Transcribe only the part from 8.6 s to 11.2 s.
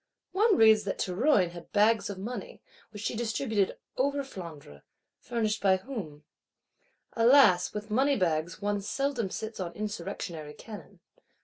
seldom sits on insurrectionary cannon.